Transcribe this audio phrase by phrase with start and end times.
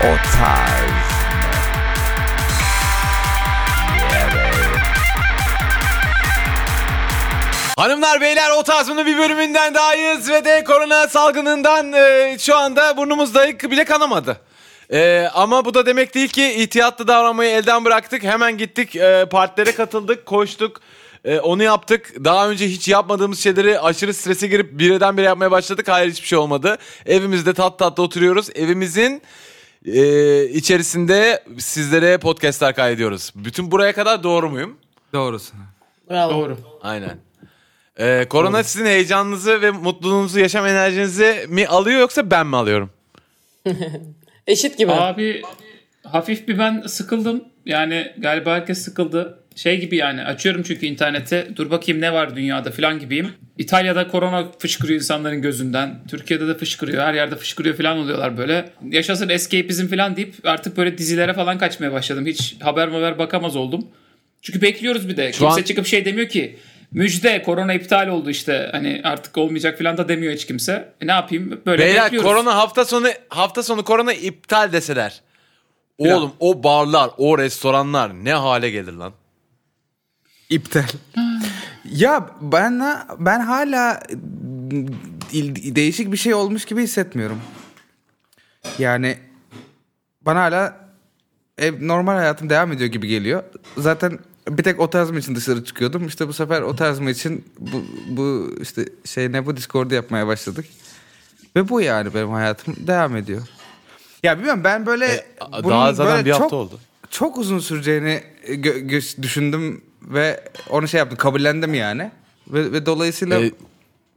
[0.00, 1.10] O tarz.
[7.76, 13.34] Hanımlar beyler o tarzının bir bölümünden dahayız ve de korona salgınından e, şu anda burnumuz
[13.34, 14.40] dayık bile kanamadı.
[14.92, 18.22] E, ama bu da demek değil ki ihtiyatlı davranmayı elden bıraktık.
[18.22, 20.80] Hemen gittik e, partilere katıldık, koştuk.
[21.24, 22.24] E, onu yaptık.
[22.24, 25.88] Daha önce hiç yapmadığımız şeyleri aşırı strese girip birden bire yapmaya başladık.
[25.88, 26.78] Hayır hiçbir şey olmadı.
[27.06, 28.50] Evimizde tat tatlı oturuyoruz.
[28.54, 29.22] Evimizin
[29.86, 33.32] e, içerisinde sizlere podcastler kaydediyoruz.
[33.34, 34.76] Bütün buraya kadar doğru muyum?
[35.12, 35.54] Doğrusu.
[36.10, 36.30] Bravo.
[36.30, 36.58] Doğru.
[36.82, 37.18] Aynen.
[37.98, 42.90] Ee, korona sizin heyecanınızı ve mutluluğunuzu, yaşam enerjinizi mi alıyor yoksa ben mi alıyorum?
[44.46, 44.92] Eşit gibi.
[44.92, 45.42] Abi
[46.02, 47.44] hafif bir ben sıkıldım.
[47.66, 49.39] Yani galiba herkes sıkıldı.
[49.56, 53.32] Şey gibi yani açıyorum çünkü internete dur bakayım ne var dünyada falan gibiyim.
[53.58, 56.00] İtalya'da korona fışkırıyor insanların gözünden.
[56.10, 57.02] Türkiye'de de fışkırıyor.
[57.04, 58.70] Her yerde fışkırıyor falan oluyorlar böyle.
[58.90, 62.26] Yaşasın escapism falan deyip artık böyle dizilere falan kaçmaya başladım.
[62.26, 63.86] Hiç haber haber bakamaz oldum.
[64.42, 65.32] Çünkü bekliyoruz bir de.
[65.32, 66.56] Şu kimse an- çıkıp şey demiyor ki.
[66.92, 68.68] Müjde korona iptal oldu işte.
[68.72, 70.88] Hani artık olmayacak falan da demiyor hiç kimse.
[71.00, 71.60] E ne yapayım?
[71.66, 72.30] Böyle Beyler bekliyoruz.
[72.30, 75.20] korona hafta sonu hafta sonu korona iptal deseler.
[75.98, 79.12] Oğlum o barlar, o restoranlar ne hale gelir lan?
[80.50, 80.84] İptal.
[81.84, 82.82] ya ben
[83.18, 84.02] ben hala
[85.74, 87.40] değişik bir şey olmuş gibi hissetmiyorum.
[88.78, 89.18] Yani
[90.22, 90.90] bana hala
[91.58, 93.42] ev, normal hayatım devam ediyor gibi geliyor.
[93.78, 96.06] Zaten bir tek o tarz mı için dışarı çıkıyordum.
[96.06, 100.26] İşte bu sefer o tarz mı için bu, bu işte şey ne bu Discord'u yapmaya
[100.26, 100.66] başladık.
[101.56, 103.42] Ve bu yani benim hayatım devam ediyor.
[104.22, 106.78] Ya bilmiyorum ben böyle E, bunun daha zaten böyle bir hafta çok, oldu.
[107.10, 108.22] çok uzun süreceğini
[109.22, 112.10] düşündüm ve onu şey yaptım kabullendim yani.
[112.48, 113.52] Ve, ve dolayısıyla E,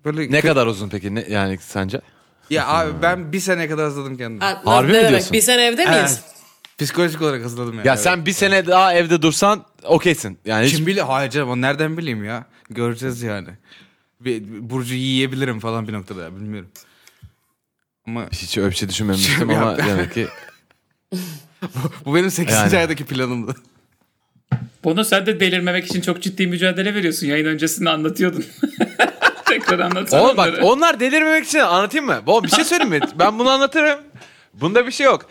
[0.06, 2.02] böyle Ne kadar uzun peki ne, yani sence?
[2.50, 4.40] Ya abi ben bir sene kadar hazırladım kendimi.
[4.40, 5.10] Ha, Harbi ne mi demek?
[5.10, 5.34] diyorsun?
[5.34, 6.02] Bir sene evde miyiz?
[6.02, 6.24] Evet.
[6.78, 7.88] Psikolojik olarak hazırladım yani.
[7.88, 8.04] Ya evet.
[8.04, 10.38] sen bir sene daha evde dursan okeysin.
[10.46, 11.02] Yani hiç Kim bilir?
[11.02, 12.46] Hayır canım o nereden bileyim ya.
[12.70, 13.48] Göreceğiz yani.
[14.20, 16.70] Bir, Burcu yiyebilirim falan bir noktada bilmiyorum.
[18.08, 20.28] Ama hiç öyle bir şey düşünmemiştim Ya ama ben- demek ki
[22.06, 22.56] bu benim 8.
[22.56, 22.78] Yani.
[22.78, 23.56] aydaki planımdı.
[24.84, 27.28] Bunu sen de delirmemek için çok ciddi mücadele veriyorsun.
[27.28, 28.46] Yayın öncesinde anlatıyordun.
[29.46, 30.66] Tekrar anlatsana Oğlum bak onları.
[30.66, 32.22] onlar delirmemek için anlatayım mı?
[32.26, 33.00] Oğlum bir şey söyleyeyim mi?
[33.20, 34.00] Ben bunu anlatırım.
[34.54, 35.26] Bunda bir şey yok.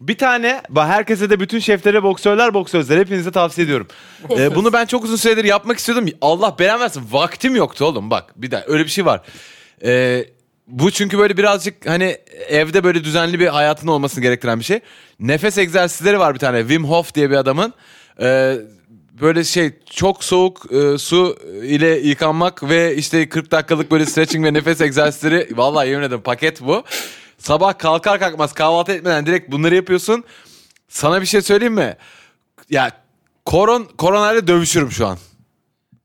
[0.00, 3.88] Bir tane, bak herkese de bütün şeflere boksörler boksözler hepinize tavsiye ediyorum.
[4.30, 6.08] Ee, bunu ben çok uzun süredir yapmak istiyordum.
[6.20, 7.02] Allah belanı versin.
[7.10, 8.32] Vaktim yoktu oğlum bak.
[8.36, 9.20] Bir de öyle bir şey var.
[9.84, 10.24] Ee,
[10.66, 12.18] bu çünkü böyle birazcık hani
[12.48, 14.80] evde böyle düzenli bir hayatın olmasını gerektiren bir şey.
[15.20, 16.60] Nefes egzersizleri var bir tane.
[16.60, 17.72] Wim Hof diye bir adamın.
[18.20, 18.56] Ee,
[19.20, 24.52] böyle şey çok soğuk e, su ile yıkanmak ve işte 40 dakikalık böyle stretching ve
[24.52, 26.84] nefes egzersizleri vallahi yemin ederim paket bu.
[27.38, 30.24] Sabah kalkar kalkmaz kahvaltı etmeden direkt bunları yapıyorsun.
[30.88, 31.96] Sana bir şey söyleyeyim mi?
[32.70, 32.90] Ya
[33.44, 35.18] koron koronayla dövüşürüm şu an.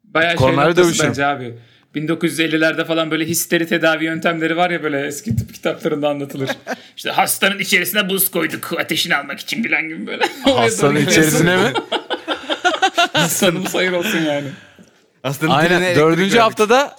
[0.03, 1.09] Bayağı şey Koronayla noktası dövüşürüm.
[1.09, 1.59] bence abi.
[1.95, 6.49] 1950'lerde falan böyle histeri tedavi yöntemleri var ya böyle eski tıp kitaplarında anlatılır.
[6.97, 10.25] işte hastanın içerisine buz koyduk ateşini almak için bilen gibi böyle.
[10.43, 11.73] Hastanın içerisine mi?
[13.13, 14.47] Hastanımız hayır olsun yani.
[15.23, 15.95] Aslında Aynen.
[15.95, 16.95] Dördüncü haftada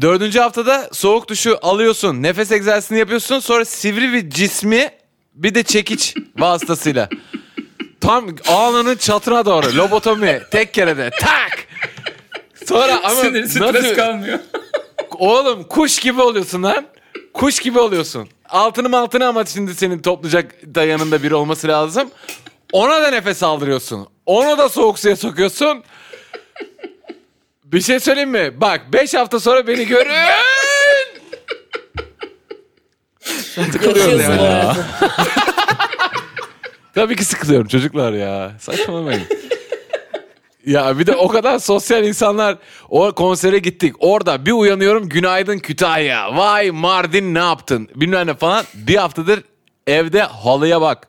[0.00, 2.22] dördüncü haftada soğuk duşu alıyorsun.
[2.22, 3.38] Nefes egzersizini yapıyorsun.
[3.38, 4.90] Sonra sivri bir cismi
[5.34, 7.08] bir de çekiç vasıtasıyla.
[8.00, 9.76] Tam ağlanın çatına doğru.
[9.76, 10.42] Lobotomi.
[10.50, 11.10] Tek kerede.
[11.20, 11.66] Tak.
[12.72, 14.38] Sonra ama Sinir stres nasıl- kalmıyor.
[15.18, 16.86] Oğlum kuş gibi oluyorsun lan.
[17.34, 18.28] Kuş gibi oluyorsun.
[18.48, 22.10] Altını altını ama şimdi senin toplayacak da yanında biri olması lazım.
[22.72, 24.06] Ona da nefes aldırıyorsun.
[24.26, 25.84] Onu da soğuk suya sokuyorsun.
[27.64, 28.60] Bir şey söyleyeyim mi?
[28.60, 30.12] Bak 5 hafta sonra beni görün.
[33.72, 34.52] Sıkılıyorum Yaşıyorsun ya.
[34.52, 34.86] hayatı.
[36.94, 38.52] Tabii ki sıkılıyorum çocuklar ya.
[38.60, 39.22] Saçmalamayın.
[40.66, 42.58] Ya bir de o kadar sosyal insanlar
[42.88, 43.94] o konsere gittik.
[43.98, 46.36] Orada bir uyanıyorum günaydın Kütahya.
[46.36, 47.88] Vay Mardin ne yaptın?
[47.94, 48.64] Bilmem ne falan.
[48.74, 49.44] Bir haftadır
[49.86, 51.08] evde halıya bak.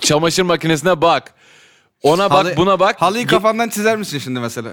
[0.00, 1.34] Çamaşır makinesine bak.
[2.02, 3.02] Ona bak Halı- buna bak.
[3.02, 4.70] Halıyı kafandan çizer misin şimdi mesela?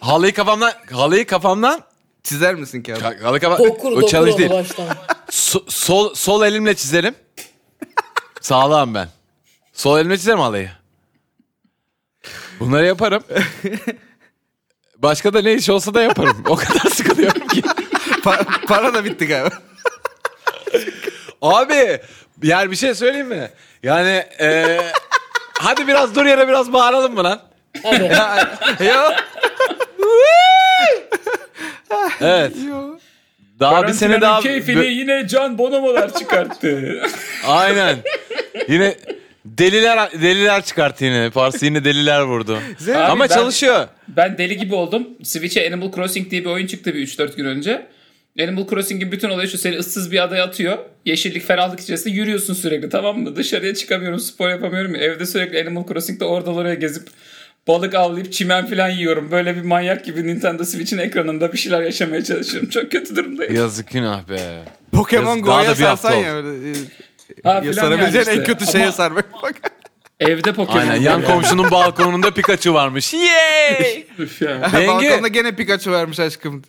[0.00, 1.80] halıyı kafamdan halıyı kafamdan
[2.22, 3.00] Çizer misin kağıdı?
[3.00, 4.50] Ka- halı kafa Dokur o dokur çalış onu değil.
[4.50, 4.86] baştan.
[5.30, 7.14] So- sol sol elimle çizerim.
[8.40, 9.08] Sağlam ben.
[9.72, 10.70] Sol elimle çizerim halıyı.
[12.60, 13.22] Bunları yaparım.
[14.98, 16.44] Başka da ne iş olsa da yaparım.
[16.48, 17.60] O kadar sıkılıyorum ki.
[18.22, 19.58] Pa- para da bitti galiba.
[21.42, 22.00] Abi
[22.42, 23.50] yani bir şey söyleyeyim mi?
[23.82, 24.78] Yani e,
[25.58, 27.40] hadi biraz dur yere biraz bağıralım mı lan?
[27.82, 28.04] Hadi.
[28.84, 29.12] Yok.
[32.20, 32.52] Evet.
[33.60, 34.40] Daha bir sene daha...
[34.40, 37.02] keyfini yine Can Bonomo'lar çıkarttı.
[37.46, 37.96] Aynen.
[38.68, 38.96] Yine
[39.58, 41.30] deliler deliler çıkarttı yine.
[41.30, 42.58] Parsı yine deliler vurdu.
[42.88, 43.88] Abi Ama ben- çalışıyor.
[44.08, 45.08] Ben deli gibi oldum.
[45.22, 47.86] Switch'e Animal Crossing diye bir oyun çıktı bir 3-4 gün önce.
[48.40, 50.78] Animal Crossing'in bütün olayı şu seni ıssız bir adaya atıyor.
[51.04, 53.36] Yeşillik, ferahlık içerisinde yürüyorsun sürekli tamam mı?
[53.36, 54.94] Dışarıya çıkamıyorum, spor yapamıyorum.
[54.94, 57.08] Evde sürekli Animal Crossing'de oradan oraya gezip
[57.68, 59.30] balık avlayıp çimen falan yiyorum.
[59.30, 62.68] Böyle bir manyak gibi Nintendo Switch'in ekranında bir şeyler yaşamaya çalışıyorum.
[62.68, 63.54] Çok kötü durumdayım.
[63.54, 64.38] Yazık günah be.
[64.92, 66.34] Pokemon Go'ya sarsan ya.
[66.34, 66.72] Böyle, e,
[67.44, 68.52] Ha, ya sarabileceğin yani en işte.
[68.52, 69.42] kötü şeye Ama sarmak.
[69.42, 69.54] Bak.
[70.20, 70.80] Evde Pokemon.
[70.80, 71.26] Aynen yan ya.
[71.26, 73.14] komşunun balkonunda Pikachu varmış.
[73.14, 74.06] Yay!
[74.18, 74.70] Üf ya.
[74.72, 76.62] Bengi, Balkonda gene Pikachu vermiş aşkım.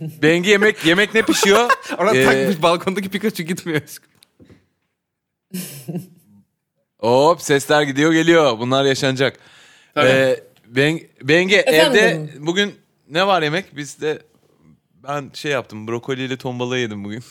[0.00, 1.70] Bengi yemek yemek ne pişiyor?
[1.98, 4.10] Ona Ee, takmış balkondaki Pikachu gitmiyor aşkım.
[6.98, 8.58] Hop sesler gidiyor geliyor.
[8.58, 9.38] Bunlar yaşanacak.
[9.94, 10.08] Tabii.
[10.08, 12.00] Ee, ben, Bengi Efendim?
[12.02, 12.74] evde bugün
[13.10, 13.76] ne var yemek?
[13.76, 14.18] Bizde
[15.08, 17.22] ben şey yaptım brokoliyle ton balığı yedim bugün.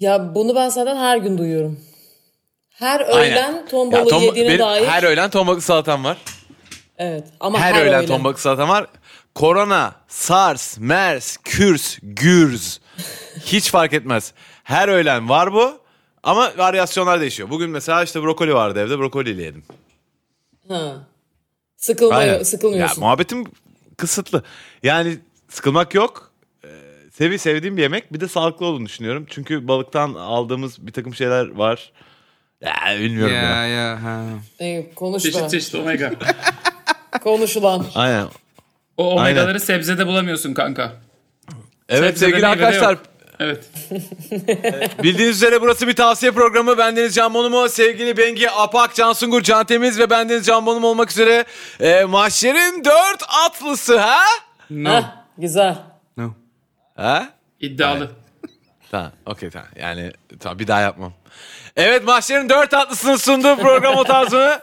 [0.00, 1.80] Ya bunu ben senden her gün duyuyorum.
[2.70, 3.32] Her Aynen.
[3.32, 4.86] öğlen ton Ya balığı ton- yediğine benim dair.
[4.86, 6.18] Her öğlen ton balığı salatam var.
[6.98, 8.86] Evet ama Her, öğlen, ton balığı salatam var.
[9.34, 12.78] Korona, SARS, MERS, KÜRS, GÜRS
[13.44, 14.32] hiç fark etmez.
[14.64, 15.80] Her öğlen var bu
[16.22, 17.50] ama varyasyonlar değişiyor.
[17.50, 19.64] Bugün mesela işte brokoli vardı evde brokoliyle yedim.
[20.68, 20.92] Ha.
[21.76, 22.42] Sıkılmıyor, Aynen.
[22.42, 23.00] sıkılmıyorsun.
[23.02, 23.44] Ya, muhabbetim
[23.96, 24.42] kısıtlı.
[24.82, 25.18] Yani
[25.48, 26.27] sıkılmak yok.
[27.18, 28.12] Sevi sevdiğim bir yemek.
[28.12, 29.26] Bir de sağlıklı olduğunu düşünüyorum.
[29.30, 31.92] Çünkü balıktan aldığımız bir takım şeyler var.
[32.60, 33.66] Ya bilmiyorum Ya ya.
[33.66, 34.22] ya ha.
[34.60, 34.86] Ee,
[35.22, 35.48] Çeşit be.
[35.48, 36.10] çeşit omega.
[37.22, 37.86] Konuşulan.
[37.94, 38.26] Aynen.
[38.96, 39.58] O omegaları Aynen.
[39.58, 40.92] sebzede bulamıyorsun kanka.
[41.88, 42.90] Evet Sebzede sevgili meyvede arkadaşlar.
[42.92, 43.02] yok.
[43.40, 43.64] Evet.
[45.02, 46.78] Bildiğiniz üzere burası bir tavsiye programı.
[46.78, 51.10] Bendeniz Can Bonomo, sevgili Bengi Apak, Can Sungur, Can Temiz ve bendeniz Can Bonomo olmak
[51.10, 51.44] üzere
[51.80, 54.20] e, mahşerin dört atlısı ha?
[54.70, 54.90] No.
[54.96, 55.02] Heh,
[55.38, 55.76] güzel.
[56.16, 56.34] No.
[56.98, 57.28] Ha?
[57.60, 58.10] İddialı.
[58.90, 59.68] Tamam, okey tamam.
[59.76, 61.12] Yani tamam bir daha yapmam.
[61.76, 64.58] Evet, Mahşer'in dört atlısının sunduğu program o tarz mı?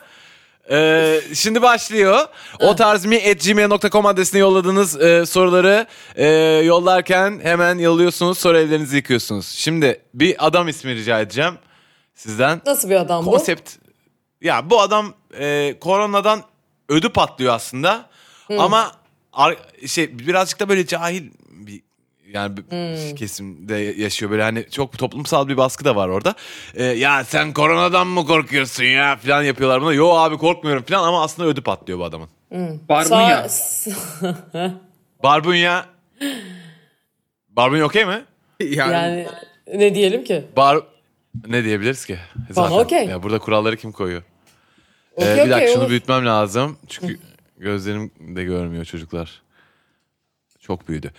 [0.71, 2.27] Ee, şimdi başlıyor.
[2.59, 6.27] O tarz mi at gmail.com adresine yolladığınız e, soruları e,
[6.65, 8.37] yollarken hemen yolluyorsunuz.
[8.37, 9.47] Sonra ellerinizi yıkıyorsunuz.
[9.47, 11.53] Şimdi bir adam ismi rica edeceğim
[12.15, 12.61] sizden.
[12.65, 13.31] Nasıl bir adam bu?
[13.31, 13.69] Konsept.
[14.41, 16.43] Ya bu adam e, koronadan
[16.89, 18.09] ödü patlıyor aslında.
[18.57, 18.91] Ama
[19.33, 19.57] ar-
[19.87, 21.81] şey birazcık da böyle cahil bir
[22.33, 26.35] yani bir kesimde yaşıyor böyle hani çok toplumsal bir baskı da var orada.
[26.73, 29.93] E, ya sen koronadan mı korkuyorsun ya falan yapıyorlar buna.
[29.93, 32.29] Yo abi korkmuyorum falan ama aslında ödü patlıyor bu adamın.
[32.89, 33.49] Barbunya.
[33.49, 34.73] Sağ-
[35.23, 35.85] Barbunya
[37.49, 38.25] Barbunya okey mi?
[38.59, 39.27] Yani, yani
[39.75, 40.45] ne diyelim ki?
[40.57, 40.79] Bar
[41.47, 42.17] ne diyebiliriz ki?
[42.51, 42.75] Zaten.
[42.77, 43.05] okey.
[43.07, 44.23] Ya burada kuralları kim koyuyor?
[45.15, 45.89] Okey, Ee, bir dakika okey, şunu olur.
[45.89, 46.77] büyütmem lazım.
[46.87, 47.19] Çünkü
[47.57, 49.41] gözlerim de görmüyor çocuklar.
[50.59, 51.11] Çok büyüdü.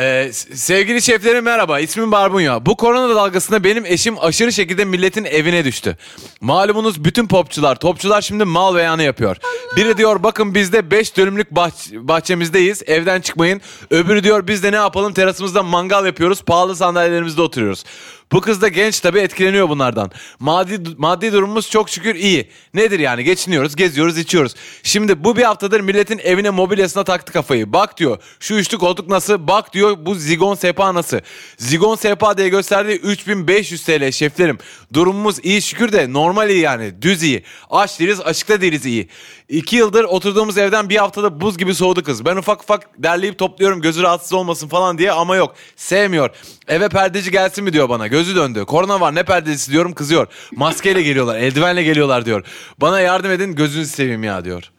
[0.00, 1.80] Ee, sevgili şeflerim merhaba.
[1.80, 2.66] İsmim Barbunya.
[2.66, 5.96] Bu korona dalgasında benim eşim aşırı şekilde milletin evine düştü.
[6.40, 9.36] Malumunuz bütün popçular, topçular şimdi mal beyanı yapıyor.
[9.76, 12.82] Biri diyor bakın biz de 5 dönümlük bahç- bahçemizdeyiz.
[12.86, 13.60] Evden çıkmayın.
[13.90, 16.42] Öbürü diyor biz de ne yapalım terasımızda mangal yapıyoruz.
[16.42, 17.84] Pahalı sandalyelerimizde oturuyoruz.
[18.32, 20.10] Bu kız da genç tabii etkileniyor bunlardan.
[20.38, 22.48] Maddi maddi durumumuz çok şükür iyi.
[22.74, 23.24] Nedir yani?
[23.24, 24.54] Geçiniyoruz, geziyoruz, içiyoruz.
[24.82, 27.72] Şimdi bu bir haftadır milletin evine mobilyasına taktı kafayı.
[27.72, 29.46] Bak diyor şu üçlü koltuk nasıl?
[29.48, 31.18] Bak diyor bu zigon sehpa nasıl?
[31.58, 34.58] Zigon sehpa diye gösterdiği 3500 TL şeflerim.
[34.92, 37.02] Durumumuz iyi şükür de normal iyi yani.
[37.02, 37.42] Düz iyi.
[37.70, 39.08] Aç değiliz, açıkta değiliz iyi.
[39.48, 42.24] İki yıldır oturduğumuz evden bir haftada buz gibi soğudu kız.
[42.24, 45.54] Ben ufak ufak derleyip topluyorum gözü rahatsız olmasın falan diye ama yok.
[45.76, 46.30] Sevmiyor.
[46.68, 48.06] Eve perdeci gelsin mi diyor bana.
[48.20, 48.64] Gözü döndü.
[48.64, 50.28] Korona var ne perdecisi diyorum kızıyor.
[50.52, 52.44] Maskeyle geliyorlar, eldivenle geliyorlar diyor.
[52.78, 54.72] Bana yardım edin gözünüzü seveyim ya diyor.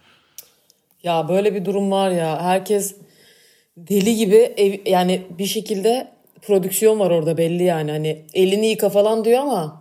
[1.04, 2.42] Ya böyle bir durum var ya.
[2.42, 2.96] Herkes
[3.78, 7.92] deli gibi ev, yani bir şekilde prodüksiyon var orada belli yani.
[7.92, 9.81] Hani elini yıka falan diyor ama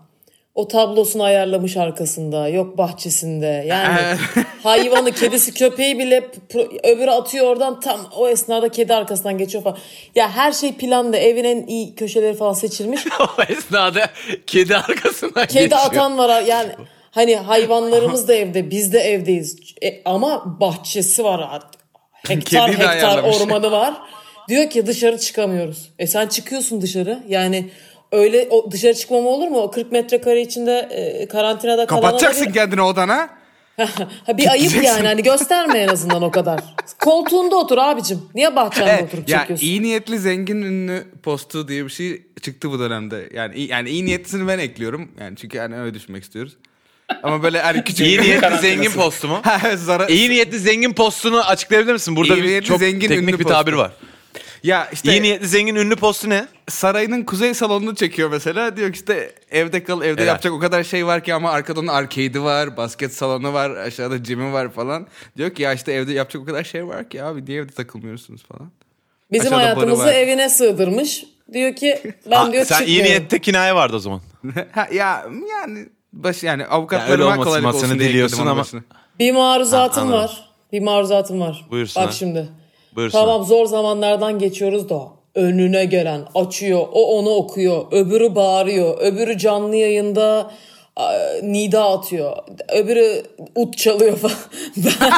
[0.55, 2.49] o tablosunu ayarlamış arkasında.
[2.49, 3.65] Yok bahçesinde.
[3.67, 4.19] Yani
[4.63, 6.31] hayvanı, kedisi, köpeği bile
[6.85, 9.79] öbürü atıyor oradan tam o esnada kedi arkasından geçiyor falan.
[10.15, 11.17] Ya her şey planlı.
[11.17, 13.01] Evin en iyi köşeleri falan seçilmiş.
[13.21, 14.11] o esnada
[14.47, 15.81] kedi arkasından Kedi geçiyor.
[15.87, 16.73] atan var yani
[17.11, 21.81] hani hayvanlarımız da evde biz de evdeyiz E, ama bahçesi var artık.
[22.29, 23.41] Hektar hektar ayarlamış.
[23.41, 23.95] ormanı var.
[24.49, 25.91] Diyor ki dışarı çıkamıyoruz.
[25.99, 27.71] E sen çıkıyorsun dışarı yani
[28.13, 29.59] öyle o dışarı çıkmama olur mu?
[29.59, 33.29] O 40 metrekare içinde e, karantinada kalana da Kapatacaksın bir, kendini odana.
[34.27, 36.61] ha, bir ayıp yani hani gösterme en azından o kadar.
[36.99, 38.23] Koltuğunda otur abicim.
[38.35, 39.67] Niye bahçende Evet, oturup ya çekiyorsun?
[39.67, 43.29] iyi niyetli zengin ünlü postu diye bir şey çıktı bu dönemde.
[43.35, 45.09] Yani yani iyi niyetlisini ben ekliyorum.
[45.21, 46.57] Yani çünkü yani öyle düşünmek istiyoruz.
[47.23, 49.43] Ama böyle hani küçük İyi niyetli zengin postu mu?
[49.77, 50.07] Zara...
[50.07, 52.17] İyi niyetli zengin postunu açıklayabilir misin?
[52.17, 53.83] Burada İyi bir niyetli çok zengin teknik ünlü bir tabir postu.
[53.85, 53.93] var.
[54.63, 56.47] Ya işte İyi niyetli zengin ünlü postu ne?
[56.69, 58.77] sarayının kuzey salonunu çekiyor mesela.
[58.77, 60.27] Diyor ki işte evde kal evde Evet.
[60.29, 64.17] yapacak o kadar şey var ki ama arkada onun arcade'i var, basket salonu var, aşağıda
[64.17, 65.07] gym'i var falan.
[65.37, 68.43] Diyor ki ya işte evde yapacak o kadar şey var ki abi niye evde takılmıyorsunuz
[68.45, 68.71] falan.
[69.33, 70.13] Bizim Aşağıda barı hayatımızı var.
[70.15, 71.25] evine sığdırmış.
[71.53, 72.01] Diyor ki
[72.31, 73.07] ben Aa, diyor sen iyi çıkmıyorum.
[73.11, 74.21] niyette kinaye vardı o zaman.
[74.73, 78.51] Ha, ya yani baş yani Ya öyle avukatlarıma olmasın, kolaylık olsun masını diye diliyorsun onun
[78.51, 78.81] ama- başına.
[79.19, 80.51] Bir maruzatım Ha, var.
[80.73, 81.67] Bir maruzatım var.
[81.71, 82.13] Buyursun Bak ha.
[82.13, 82.49] şimdi.
[82.97, 83.19] Buyursun.
[83.19, 89.77] Tamam zor zamanlardan geçiyoruz da önüne gelen açıyor o onu okuyor öbürü bağırıyor öbürü canlı
[89.77, 90.51] yayında
[90.97, 92.37] a, nida atıyor
[92.69, 93.23] öbürü
[93.55, 94.37] ut çalıyor falan.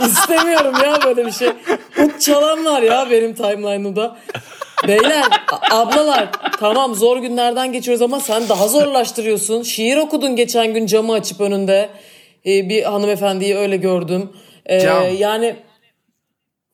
[0.06, 1.48] İstemiyorum ya böyle bir şey.
[2.04, 4.16] Ut çalan var ya benim timeline'ımda.
[4.88, 5.24] Beyler,
[5.70, 6.28] ablalar
[6.60, 9.62] tamam zor günlerden geçiyoruz ama sen daha zorlaştırıyorsun.
[9.62, 11.88] Şiir okudun geçen gün camı açıp önünde.
[12.46, 14.32] Ee, bir hanımefendiyi öyle gördüm.
[14.66, 15.16] Ee, Cam.
[15.18, 15.56] yani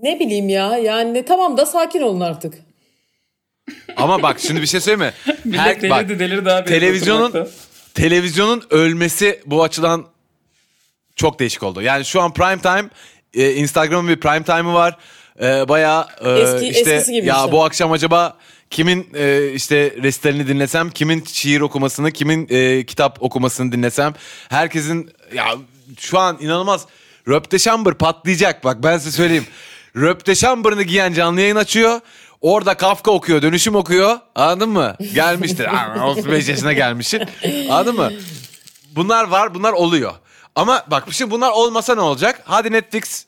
[0.02, 2.54] ne bileyim ya yani tamam da sakin olun artık.
[3.96, 5.34] Ama bak şimdi bir şey söyleyeyim mi?
[5.44, 6.68] Millet bak, delirdi delirdi abi.
[6.68, 7.52] televizyonun oturmakta.
[7.94, 10.06] televizyonun ölmesi bu açıdan
[11.16, 11.82] çok değişik oldu.
[11.82, 12.88] Yani şu an prime time
[13.34, 14.96] e, Instagram'ın bir prime time'ı var.
[15.42, 17.52] E, bayağı e, Eski- işte eskisi gibi ya işte.
[17.52, 18.36] bu akşam acaba
[18.70, 24.14] kimin e, işte resitalini dinlesem, kimin şiir okumasını, kimin e, kitap okumasını dinlesem.
[24.48, 25.44] Herkesin ya
[25.98, 26.86] şu an inanılmaz
[27.28, 29.46] Röpteşambır patlayacak bak ben size söyleyeyim.
[29.96, 32.00] Röpteşambır'ını giyen canlı yayın açıyor.
[32.40, 34.18] Orada Kafka okuyor, dönüşüm okuyor.
[34.34, 34.96] Anladın mı?
[35.14, 35.66] Gelmiştir.
[35.74, 37.22] Aa, 35 yaşına gelmişsin.
[37.70, 38.12] Anladın mı?
[38.96, 40.12] Bunlar var, bunlar oluyor.
[40.54, 42.40] Ama bak şimdi bunlar olmasa ne olacak?
[42.44, 43.24] Hadi Netflix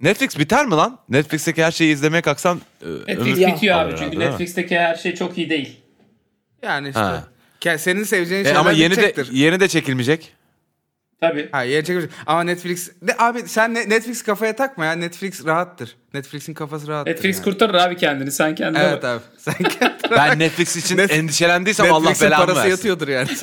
[0.00, 0.98] Netflix biter mi lan?
[1.08, 4.30] Netflix'teki her şeyi izlemeye kalksan e, Netflix ömür- bitiyor abi çünkü herhalde?
[4.30, 5.76] Netflix'teki her şey çok iyi değil.
[6.62, 7.00] Yani işte.
[7.00, 7.24] Ha.
[7.78, 10.32] Senin seveceğin E, şeyler ama yeni de yeni de çekilmeyecek.
[11.22, 11.48] Tabii.
[11.52, 12.10] Ha yeni çekilmiş.
[12.26, 12.90] Ama Netflix...
[13.02, 14.92] De, abi sen ne- Netflix kafaya takma ya.
[14.92, 15.96] Netflix rahattır.
[16.14, 17.10] Netflix'in kafası rahattır.
[17.10, 17.44] Netflix yani.
[17.44, 18.30] kurtarır abi kendini.
[18.32, 19.04] Sen kendine Evet bak.
[19.04, 19.22] abi.
[19.38, 22.70] Sen kendin Ben Netflix için Net- endişelendiysem Allah belamı parası versin.
[22.70, 23.28] yatıyordur yani.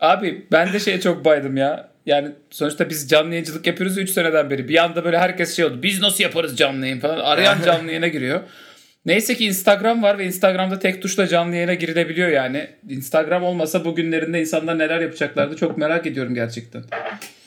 [0.00, 1.88] Abi ben de şeye çok baydım ya.
[2.06, 4.68] Yani sonuçta biz canlı yayıncılık yapıyoruz 3 seneden beri.
[4.68, 5.82] Bir anda böyle herkes şey oldu.
[5.82, 7.18] Biz nasıl yaparız canlı yayın falan.
[7.18, 8.40] Arayan canlı yayına giriyor.
[9.06, 12.70] Neyse ki Instagram var ve Instagram'da tek tuşla canlı yayına girilebiliyor yani.
[12.88, 16.84] Instagram olmasa bugünlerinde insanlar neler yapacaklardı çok merak ediyorum gerçekten.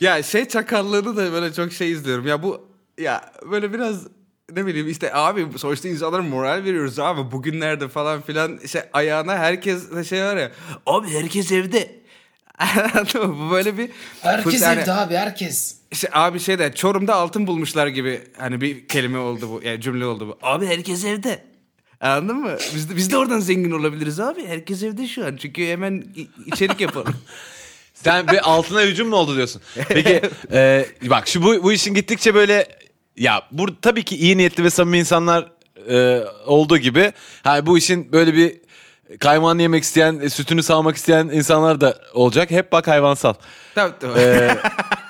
[0.01, 2.27] ya şey çakallığını da böyle çok şey izliyorum.
[2.27, 3.21] Ya bu ya
[3.51, 4.07] böyle biraz
[4.55, 9.91] ne bileyim işte abi sonuçta insanlara moral veriyoruz abi bugünlerde falan filan işte ayağına herkes
[9.95, 10.51] de şey var ya
[10.85, 11.95] abi herkes evde.
[13.15, 13.89] Bu böyle bir
[14.61, 15.75] yani- abi herkes.
[15.95, 20.05] İşte abi şey de Çorum'da altın bulmuşlar gibi hani bir kelime oldu bu yani cümle
[20.05, 20.37] oldu bu.
[20.47, 21.43] Abi herkes evde.
[22.01, 22.57] Anladın mı?
[22.75, 24.47] Biz de, biz de oradan zengin olabiliriz abi.
[24.47, 25.35] Herkes evde şu an.
[25.37, 26.03] Çünkü hemen
[26.45, 27.15] içerik yapalım.
[27.93, 29.61] Sen bir altına hücum mu oldu diyorsun?
[29.89, 30.21] Peki
[30.51, 32.67] e, bak şu bu, bu işin gittikçe böyle
[33.17, 35.51] ya bu tabii ki iyi niyetli ve samimi insanlar
[35.89, 37.11] e, olduğu gibi
[37.43, 38.57] ha bu işin böyle bir
[39.19, 42.51] kaymağını yemek isteyen, e, sütünü sağmak isteyen insanlar da olacak.
[42.51, 43.33] Hep bak hayvansal.
[43.75, 44.19] tabii tabii.
[44.19, 44.57] E, a-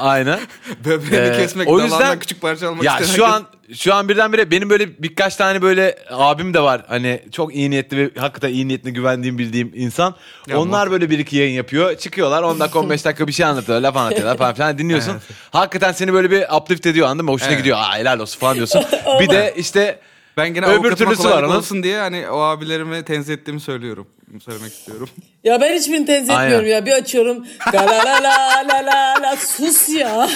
[0.00, 0.40] aynen.
[0.84, 3.94] Böbreğini Ee, kesmek, o dalağından yüzden- küçük parça almak Ya isteyen şu herkes- an şu
[3.94, 6.82] an birdenbire benim böyle birkaç tane böyle abim de var.
[6.88, 10.14] Hani çok iyi niyetli ve hakikaten iyi niyetli güvendiğim bildiğim insan.
[10.48, 11.96] Ya Onlar böyle bir iki yayın yapıyor.
[11.98, 13.88] Çıkıyorlar 10 dakika 15 dakika bir şey anlatıyorlar.
[13.88, 15.16] Laf anlatıyorlar falan filan dinliyorsun.
[15.50, 17.32] Hakikaten seni böyle bir uplift ediyor anladın mı?
[17.32, 17.58] Hoşuna Evet.
[17.58, 17.78] gidiyor.
[17.78, 18.82] Aa helal olsun falan diyorsun.
[19.20, 19.98] bir de işte
[20.38, 21.58] Ben gene Öbür avukatıma türlüsü var kolaylık onun.
[21.58, 24.06] olsun diye hani o abilerime tenzih ettiğimi söylüyorum.
[24.44, 25.08] Söylemek istiyorum.
[25.44, 26.44] Ya ben hiçbirini tenzih Aynen.
[26.44, 26.86] etmiyorum ya.
[26.86, 27.46] Bir açıyorum.
[27.74, 28.22] La la la
[28.68, 29.36] la la la.
[29.36, 30.28] Sus ya.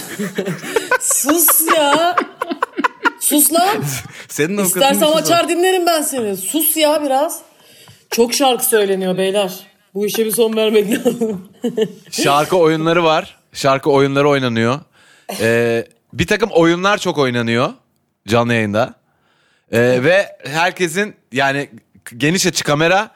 [1.00, 2.16] Sus ya.
[3.20, 3.84] Sus lan.
[4.28, 5.48] Senin avukatın İstersen işi açar zor.
[5.48, 6.36] dinlerim ben seni.
[6.36, 7.40] Sus ya biraz.
[8.10, 9.52] Çok şarkı söyleniyor beyler.
[9.94, 11.48] Bu işe bir son vermek lazım.
[12.10, 13.38] şarkı oyunları var.
[13.52, 14.80] Şarkı oyunları oynanıyor.
[15.40, 17.70] Ee, bir takım oyunlar çok oynanıyor
[18.28, 18.94] canlı yayında.
[19.72, 21.70] Ee, ve herkesin yani
[22.16, 23.10] geniş açı kamera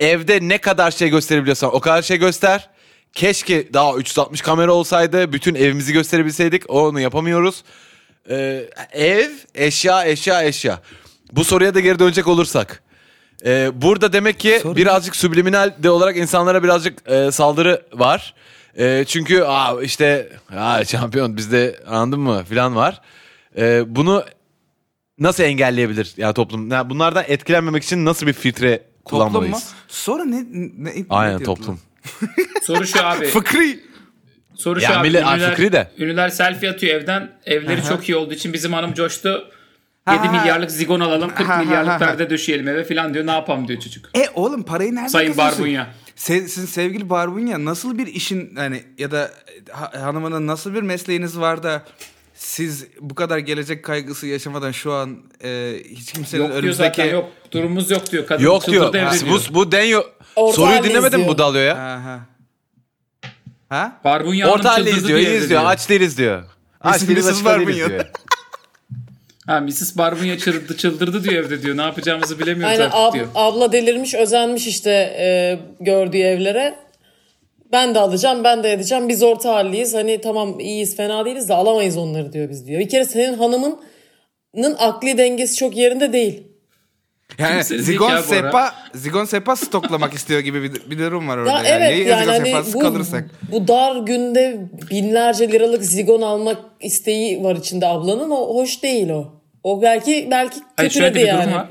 [0.00, 2.70] evde ne kadar şey gösterebiliyorsan o kadar şey göster.
[3.12, 7.64] Keşke daha 360 kamera olsaydı bütün evimizi gösterebilseydik onu yapamıyoruz.
[8.30, 10.80] Ee, ev eşya eşya eşya.
[11.32, 12.82] Bu soruya da geri dönecek olursak.
[13.44, 18.34] Ee, burada demek ki Sorun- birazcık subliminal de olarak insanlara birazcık e, saldırı var.
[18.78, 23.00] E, çünkü aa, işte aa, şampiyon bizde anladın mı filan var.
[23.58, 24.24] E, bunu
[25.20, 26.70] nasıl engelleyebilir ya toplum?
[26.70, 29.04] Yani bunlardan etkilenmemek için nasıl bir filtre Toplum mu?
[29.04, 29.68] kullanmalıyız?
[29.88, 30.36] Sonra ne?
[30.52, 31.44] ne, ne Aynen diyordun?
[31.54, 31.80] toplum.
[32.62, 33.26] Soru şu abi.
[33.26, 33.80] Fıkri.
[34.54, 35.08] Soru Ya şu abi.
[35.08, 35.90] millet- ünlüler, Fıkri de.
[35.98, 37.30] ünlüler selfie atıyor evden.
[37.46, 39.28] Evleri çok iyi olduğu için bizim hanım coştu.
[39.28, 40.32] 7 Ha, ha.
[40.40, 43.26] milyarlık zigon alalım, 40 Ha, ha, milyarlık ha, perde döşeyelim eve falan diyor.
[43.26, 44.10] Ne yapalım diyor çocuk.
[44.18, 45.60] E oğlum parayı nereden Sayın kazanıyorsun?
[45.64, 45.86] Barbunya.
[46.16, 49.30] Se- sizin sevgili Barbunya nasıl bir işin hani ya da
[49.70, 51.82] ha- hanımının nasıl bir mesleğiniz var da
[52.40, 56.96] siz bu kadar gelecek kaygısı yaşamadan şu an e, hiç kimsenin Yok diyor önümüzdeki...
[56.96, 57.28] zaten yok.
[57.52, 58.26] Durumumuz yok diyor.
[58.26, 58.84] Kadın Yok diyor.
[58.86, 59.40] çıldırdı evde diyor.
[59.50, 60.02] Bu, bu Denyo
[60.36, 61.74] Orta soruyu dinlemedin mi bu dalıyor ya?
[61.74, 62.20] Aha.
[63.68, 64.00] Ha?
[64.04, 65.60] Barbunya Orta halde çıldırdı izliyor, iyi diyor izliyor.
[65.60, 65.70] diyor.
[65.72, 66.42] Aç değiliz diyor.
[66.80, 67.08] Aç Mrs.
[67.08, 67.88] değiliz, açık değiliz ya?
[67.88, 68.04] diyor.
[69.46, 69.96] Ha Mrs.
[69.96, 71.76] Barbunya çıldırdı, çıldırdı diyor evde diyor.
[71.76, 73.26] Ne yapacağımızı bilemiyoruz Aynen artık ab- diyor.
[73.34, 76.74] abla delirmiş özenmiş işte e, gördüğü evlere.
[77.72, 79.94] Ben de alacağım ben de edeceğim biz orta halliyiz.
[79.94, 82.80] Hani tamam iyiyiz fena değiliz de alamayız onları diyor biz diyor.
[82.80, 86.42] Bir kere senin hanımının akli dengesi çok yerinde değil.
[87.38, 91.50] Yani zigon ya sepa, zigon sepa stoklamak istiyor gibi bir, bir durum var orada.
[91.50, 91.68] Ya yani.
[91.68, 93.24] evet Niye yani hani bu, kalırsak?
[93.52, 94.60] bu dar günde
[94.90, 99.34] binlerce liralık zigon almak isteği var içinde ablanın o hoş değil o.
[99.64, 101.42] O belki belki Hayır kötüledi bir yani.
[101.42, 101.68] durum var.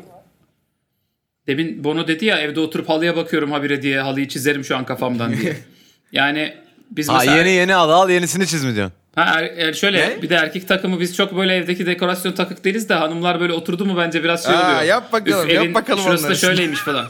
[1.48, 5.38] Demin Bono dedi ya evde oturup halıya bakıyorum habire diye halıyı çizerim şu an kafamdan
[5.38, 5.56] diye.
[6.12, 6.54] yani
[6.92, 7.38] biz Ha mesela...
[7.38, 8.94] yeni yeni al al yenisini çiz mi diyorsun?
[9.16, 10.22] Ha, er- er- şöyle Ne?
[10.22, 13.86] bir de erkek takımı biz çok böyle evdeki dekorasyon takık değiliz de hanımlar böyle oturdu
[13.86, 14.82] mu bence biraz şey Aa, oluyor.
[14.82, 17.06] yap bakalım, yap evin bakalım Şurası da şöyleymiş falan.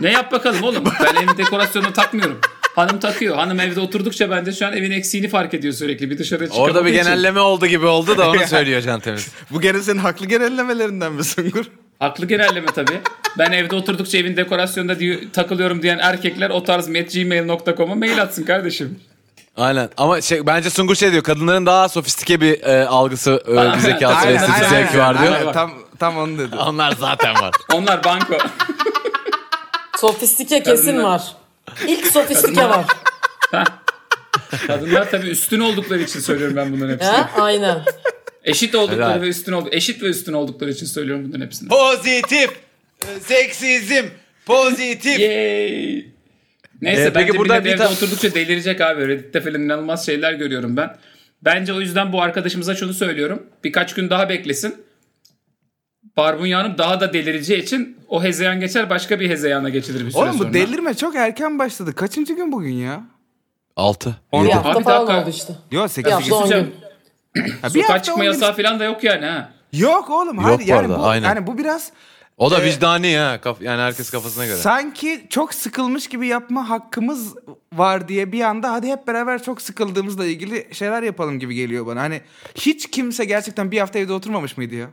[0.00, 0.84] ne yap bakalım oğlum?
[1.04, 2.40] Ben evin dekorasyonunu takmıyorum.
[2.74, 3.36] Hanım takıyor.
[3.36, 6.10] Hanım evde oturdukça bence şu an evin eksiğini fark ediyor sürekli.
[6.10, 7.02] Bir dışarı çıkamadığı Orada bir için.
[7.04, 9.28] genelleme oldu gibi oldu da onu söylüyor Can Temiz.
[9.50, 11.64] Bu gene senin haklı genellemelerinden mi Sungur?
[12.04, 13.00] Haklı genelleme tabii.
[13.38, 19.00] Ben evde oturdukça evin dekorasyonunda diyor, takılıyorum diyen erkekler o tarz gmail.com'a mail atsın kardeşim.
[19.56, 23.78] Aynen ama şey bence Sungur şey diyor kadınların daha sofistike bir e, algısı, e, bir
[23.78, 25.32] zekası aynen, ve estetik aynen, zevki var diyor.
[25.32, 25.52] aynen.
[25.52, 26.56] Tam, tam onu dedi.
[26.56, 27.54] Onlar zaten var.
[27.74, 28.38] Onlar banko.
[29.96, 31.22] Sofistike kesin Kadınlar- var.
[31.88, 32.84] İlk sofistike var.
[34.66, 37.10] Kadınlar tabii üstün oldukları için söylüyorum ben bunların hepsini.
[37.12, 37.30] Ha?
[37.40, 37.82] Aynen.
[38.44, 39.20] Eşit oldukları Helal.
[39.22, 39.68] ve üstün oldu.
[39.72, 41.68] Eşit ve üstün oldukları için söylüyorum bunların hepsini.
[41.68, 42.50] Pozitif,
[43.02, 44.04] e, seksizm,
[44.46, 45.20] pozitif.
[45.20, 46.06] Yay.
[46.82, 49.08] Neyse Ee, peki bence burada millet bir evde oturdukça delirecek abi.
[49.08, 50.96] Reddit'te falan inanılmaz şeyler görüyorum ben.
[51.42, 53.42] Bence o yüzden bu arkadaşımıza şunu söylüyorum.
[53.64, 54.74] Birkaç gün daha beklesin.
[56.16, 60.22] Barbunya Hanım daha da delireceği için o hezeyan geçer başka bir hezeyana geçilir bir süre
[60.22, 60.48] Oğlum sonra.
[60.50, 61.94] bu delirme çok erken başladı.
[61.94, 63.04] Kaçıncı gün bugün ya?
[63.76, 64.16] Altı.
[64.32, 64.58] On- Bir yedi.
[64.58, 65.22] hafta Abi falan dakika.
[65.22, 65.52] oldu işte.
[65.72, 66.74] Yok Bir 8 hafta on Hocam, gün.
[67.62, 69.50] Ha, bir Sokağa çıkma yasağı falan da yok yani ha.
[69.72, 70.36] Yok oğlum.
[70.36, 71.28] Yok hayır, bu yani arada, bu, aynen.
[71.28, 71.92] Yani bu biraz
[72.36, 73.40] O da Ee, vicdani ya.
[73.40, 74.56] Kaf- yani herkes kafasına göre.
[74.56, 77.34] sanki çok sıkılmış gibi yapma hakkımız
[77.72, 82.00] var diye bir anda hadi hep beraber çok sıkıldığımızla ilgili şeyler yapalım gibi geliyor bana.
[82.00, 82.20] Hani
[82.54, 84.86] hiç kimse gerçekten bir hafta evde oturmamış mıydı ya?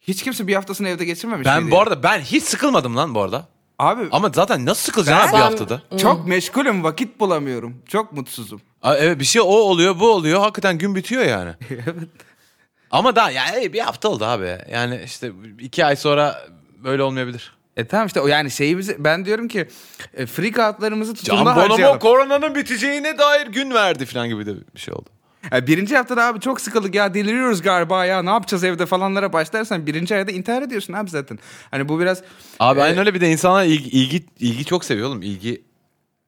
[0.00, 1.70] Hiç kimse bir haftasını evde geçirmemiş Ben miydi?
[1.70, 1.80] bu ya?
[1.82, 3.48] arada ben hiç sıkılmadım lan bu arada.
[3.78, 5.82] Abi Ama zaten nasıl sıkılacaksın abi bir haftada?
[5.98, 7.82] çok meşgulüm vakit bulamıyorum.
[7.88, 8.60] Çok mutsuzum.
[8.82, 10.40] Aa, Evet bir şey o oluyor bu oluyor.
[10.40, 11.50] Hakikaten gün bitiyor yani.
[12.90, 14.58] Ama daha yani bir hafta oldu abi.
[14.72, 16.42] Yani işte iki ay sonra
[16.84, 17.52] böyle olmayabilir.
[17.76, 19.68] E tamam işte o yani şeyimizi ben diyorum ki
[20.14, 21.98] e, free kartlarımızı Can tutumda Bonomo harcayalım.
[21.98, 25.08] koronanın biteceğine dair gün verdi falan gibi de bir şey oldu.
[25.52, 29.86] Yani birinci haftada abi çok sıkıldık ya deliriyoruz galiba ya ne yapacağız evde falanlara başlarsan
[29.86, 31.38] birinci ayda intihar ediyorsun abi zaten.
[31.70, 32.22] Hani bu biraz
[32.60, 35.22] Abi e, aynen öyle bir de insanlar ilgi, ilgi, ilgi çok seviyor oğlum.
[35.22, 35.62] İlgi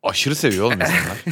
[0.02, 1.24] aşırı seviyor oğlum insanlar.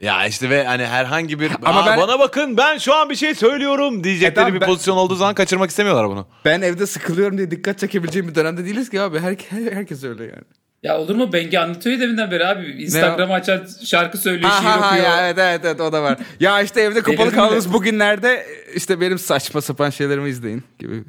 [0.00, 3.34] ya işte ve hani herhangi bir Ama ben- bana bakın ben şu an bir şey
[3.34, 6.26] söylüyorum diyecekleri E tamam, bir ben- pozisyon olduğu zaman kaçırmak istemiyorlar bunu.
[6.44, 9.18] ben evde sıkılıyorum diye dikkat çekebileceğim bir dönemde değiliz ki abi.
[9.18, 9.36] Her,
[9.72, 10.42] herkes öyle yani.
[10.82, 11.32] Ya olur mu?
[11.32, 12.66] Bengi anlatıyor ya deminden beri abi.
[12.82, 15.04] Instagram'ı açar şarkı söylüyor, şiir Ha, ha, ha, okuyor.
[15.04, 16.18] ya, evet evet evet o da var.
[16.40, 21.04] ya işte evde kapalı kaldığımız bugünlerde işte benim saçma sapan şeylerimi izleyin gibi.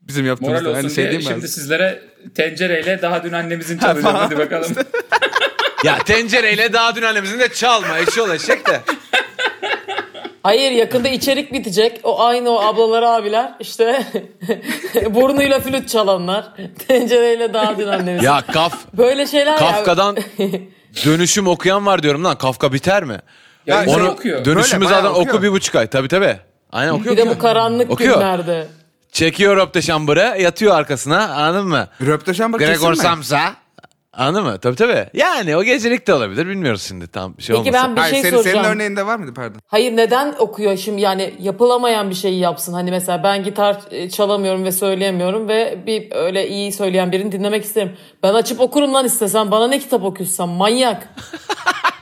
[0.00, 1.32] Bizim yaptığımız Moral da olsun aynı şey diye değil mi?
[1.32, 2.02] şimdi sizlere
[2.34, 4.16] tencereyle daha dün annemizin çalacağım.
[4.16, 4.70] Hadi bakalım.
[5.84, 8.80] ya tencereyle daha dün annemizin de çalma eşi ol eşek de.
[10.42, 12.00] Hayır yakında içerik bitecek.
[12.02, 14.06] O aynı o ablalar abiler işte
[15.10, 16.44] burnuyla flüt çalanlar.
[16.88, 18.22] Tencereyle daha dün annemiz.
[18.24, 19.58] Ya kaf Böyle şeyler.
[19.58, 20.16] Kafka'dan
[21.04, 22.38] dönüşüm okuyan var diyorum lan.
[22.38, 23.18] Kafka biter mi?
[23.66, 24.44] Ya Onu okuyor.
[24.44, 25.42] dönüşümü Böyle zaten oku okuyor.
[25.42, 25.86] bir buçuk ay.
[25.86, 26.36] Tabii tabii.
[26.72, 27.16] Aynen okuyor.
[27.16, 28.14] Bir de bu karanlık Okuyor.
[28.14, 28.66] günlerde.
[29.12, 31.88] Çekiyor Röpte şambırı yatıyor arkasına anladın mı?
[32.00, 32.94] Bak kesin Gregor?
[32.94, 33.54] Samsa.
[34.12, 34.58] Anladın mı?
[34.58, 35.06] Tabii tabii.
[35.14, 36.46] Yani o gecelik de olabilir.
[36.48, 37.88] Bilmiyoruz şimdi tam şey Peki olmasın.
[37.88, 38.64] ben bir Hayır, şey senin, soracağım.
[38.64, 39.60] senin örneğinde var mıydı pardon?
[39.66, 42.72] Hayır neden okuyor şimdi yani yapılamayan bir şeyi yapsın.
[42.72, 47.64] Hani mesela ben gitar e, çalamıyorum ve söyleyemiyorum ve bir öyle iyi söyleyen birini dinlemek
[47.64, 47.96] isterim.
[48.22, 51.08] Ben açıp okurum lan istesem bana ne kitap okuyorsam manyak.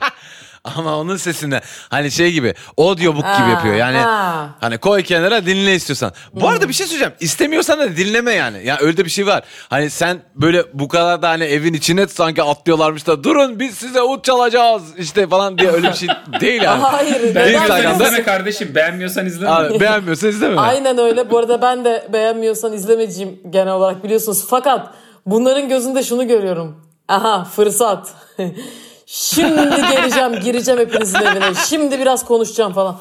[0.77, 3.75] Ama onun sesinde hani şey gibi audiobook Ha, gibi yapıyor.
[3.75, 4.49] Yani ha.
[4.61, 6.11] hani koy kenara dinle istiyorsan.
[6.33, 7.13] Bu arada bir şey söyleyeceğim.
[7.19, 8.65] İstemiyorsan da dinleme yani.
[8.65, 9.43] Ya öyle de bir şey var.
[9.69, 14.01] Hani sen böyle bu kadar da hani evin içine sanki atlıyorlarmış da durun biz size
[14.01, 16.09] ut çalacağız işte falan diye öyle bir şey
[16.41, 16.81] değil yani.
[16.81, 17.21] Hayır.
[17.35, 18.75] Instagram'da- izleme kardeşim.
[18.75, 19.51] Beğenmiyorsan izleme.
[19.51, 20.61] Abi, beğenmiyorsan izleme.
[20.61, 21.31] Aynen öyle.
[21.31, 24.45] Bu arada ben de beğenmiyorsan izlemeyeceğim genel olarak biliyorsunuz.
[24.49, 24.87] Fakat
[25.25, 26.85] bunların gözünde şunu görüyorum.
[27.07, 28.09] Aha fırsat.
[29.11, 31.53] Şimdi geleceğim gireceğim hepinizin evine.
[31.67, 32.99] Şimdi biraz konuşacağım falan.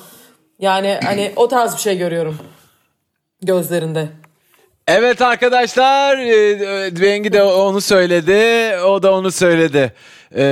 [0.59, 2.39] Yani hani o tarz bir şey görüyorum
[3.43, 4.09] gözlerinde.
[4.87, 9.93] Evet arkadaşlar e, Bengi de onu söyledi o da onu söyledi.
[10.35, 10.43] E,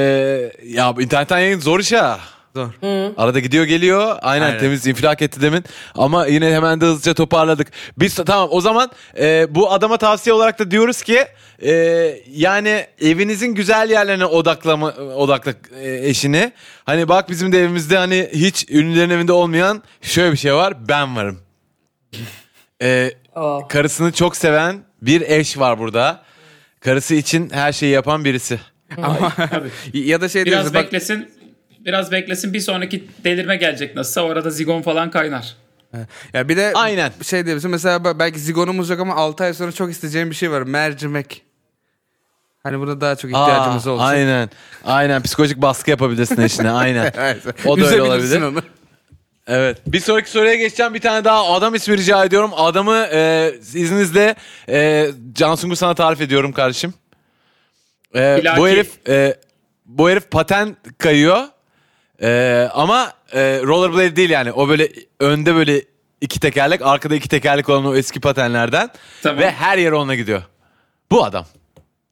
[0.65, 2.21] ya internetten yayın zor iş ha.
[2.57, 2.69] Zor.
[3.17, 4.17] Arada gidiyor geliyor.
[4.23, 4.59] Aynen, Aynen.
[4.61, 5.65] temiz infilak etti demin.
[5.95, 7.69] Ama yine hemen de hızlıca toparladık.
[7.99, 11.25] Biz tamam o zaman e, bu adama tavsiye olarak da diyoruz ki
[11.63, 11.73] e,
[12.31, 16.53] yani evinizin güzel yerlerine odaklama odakla e, eşini.
[16.85, 20.89] Hani bak bizim de evimizde hani hiç ünlülerin evinde olmayan şöyle bir şey var.
[20.89, 21.41] Ben varım.
[22.83, 23.69] E, Aa.
[23.69, 26.23] karısını çok seven bir eş var burada.
[26.81, 28.61] Karısı için her şeyi yapan birisi.
[29.03, 29.33] Ama
[29.93, 31.29] ya da şey Biraz diyoruz bak beklesin.
[31.87, 35.57] Biraz beklesin bir sonraki delirme gelecek nasılsa o arada zigon falan kaynar.
[36.33, 37.13] ya bir de Aynen.
[37.23, 40.63] şey diyorsun mesela belki zigonumuz yok ama 6 ay sonra çok isteyeceğim bir şey var.
[40.63, 41.43] Mercimek.
[42.63, 44.05] Hani buna daha çok ihtiyacımız Aa, olsun.
[44.05, 44.51] Aynen.
[44.85, 45.23] Aynen.
[45.23, 46.71] Psikolojik baskı yapabilirsin eşine.
[46.71, 47.13] Aynen.
[47.65, 48.43] O da öyle olabilir.
[48.43, 48.63] onu.
[49.47, 49.79] Evet.
[49.87, 50.95] Bir sonraki soruya geçeceğim.
[50.95, 52.51] Bir tane daha adam ismi rica ediyorum.
[52.57, 54.35] Adamı e, izninizle
[54.69, 56.95] e, Can Sungur sana tarif ediyorum kardeşim.
[58.15, 59.37] E, bu herif e,
[59.85, 61.39] bu herif paten kayıyor.
[62.23, 64.53] E, ama e, rollerblade değil yani.
[64.53, 64.89] O böyle
[65.21, 65.83] önde böyle
[66.21, 68.91] iki tekerlek, arkada iki tekerlek olan o eski patenlerden
[69.23, 69.39] Tamam.
[69.39, 70.43] ve her yere onunla gidiyor.
[71.11, 71.47] Bu adam.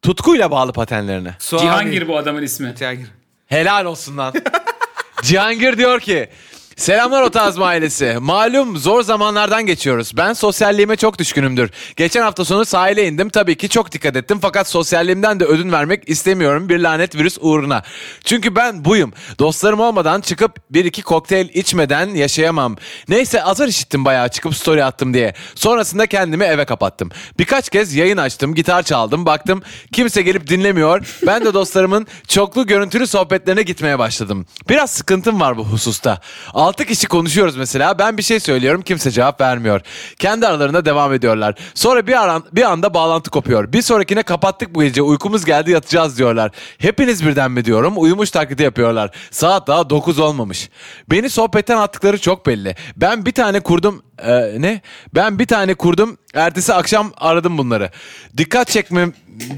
[0.03, 1.35] Tutkuyla bağlı patenlerine.
[1.39, 2.75] Cihangir bu adamın ismi.
[2.79, 3.07] Cihangir.
[3.47, 4.35] Helal olsun lan.
[5.23, 6.29] Cihangir diyor ki
[6.77, 8.17] Selamlar Otazma ailesi.
[8.21, 10.17] Malum zor zamanlardan geçiyoruz.
[10.17, 11.71] Ben sosyalliğime çok düşkünümdür.
[11.97, 13.29] Geçen hafta sonu sahile indim.
[13.29, 14.39] Tabii ki çok dikkat ettim.
[14.43, 17.83] Fakat sosyalliğimden de ödün vermek istemiyorum bir lanet virüs uğruna.
[18.25, 19.13] Çünkü ben buyum.
[19.39, 22.77] Dostlarım olmadan çıkıp bir iki kokteyl içmeden yaşayamam.
[23.09, 25.35] Neyse azar işittim bayağı çıkıp story attım diye.
[25.55, 27.11] Sonrasında kendimi eve kapattım.
[27.39, 29.27] Birkaç kez yayın açtım, gitar çaldım.
[29.27, 31.19] Baktım kimse gelip dinlemiyor.
[31.27, 34.47] Ben de dostlarımın çoklu görüntülü sohbetlerine gitmeye başladım.
[34.69, 36.21] Biraz sıkıntım var bu hususta.
[36.65, 37.99] 6 kişi konuşuyoruz mesela.
[37.99, 39.81] Ben bir şey söylüyorum kimse cevap vermiyor.
[40.19, 41.55] Kendi aralarında devam ediyorlar.
[41.75, 43.73] Sonra bir, aran, bir anda bağlantı kopuyor.
[43.73, 46.51] Bir sonrakine kapattık bu gece uykumuz geldi yatacağız diyorlar.
[46.79, 49.11] Hepiniz birden mi diyorum uyumuş taklidi yapıyorlar.
[49.31, 50.71] Saat daha 9 olmamış.
[51.11, 52.77] Beni sohbetten attıkları çok belli.
[52.97, 54.81] Ben bir tane kurdum Ee, ne?
[55.15, 56.19] Ben bir tane kurdum.
[56.35, 57.91] Ertesi akşam aradım bunları.
[58.37, 59.09] Dikkat çekme,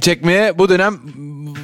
[0.01, 1.01] çekmeye bu dönem